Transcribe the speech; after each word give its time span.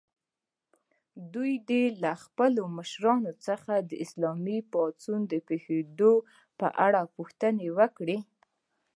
دوی 1.33 1.53
دې 1.69 1.83
له 2.03 2.11
خپلو 2.23 2.61
مشرانو 2.77 3.31
څخه 3.45 3.73
د 3.89 3.91
اسلامي 4.05 4.59
پاڅون 4.71 5.21
پېښېدو 5.47 6.13
په 6.59 6.67
اړه 6.85 7.01
پوښتنې 7.15 7.67
وکړي. 7.77 8.17